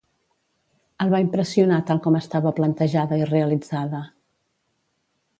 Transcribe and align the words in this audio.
El 1.03 1.11
va 1.15 1.19
impressionar 1.25 1.77
tal 1.89 1.99
com 2.05 2.17
estava 2.21 2.53
plantejada 2.59 3.19
i 3.23 3.27
realitzada 3.33 4.01